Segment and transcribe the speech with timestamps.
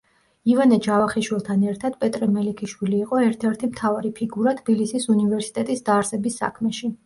[0.51, 6.95] ივანე ჯავახიშვილთან ერთად პეტრე მელიქიშვილი იყო ერთ-ერთი მთავარი ფიგურა თბილისის უნივერსიტეტის დაარსების საქმეში.